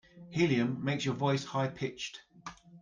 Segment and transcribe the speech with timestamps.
[0.31, 2.21] Helium makes your voice high pitched.